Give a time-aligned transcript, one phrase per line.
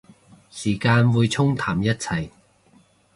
[0.49, 2.31] 時間會沖淡一切